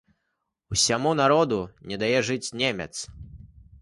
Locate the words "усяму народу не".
0.75-2.01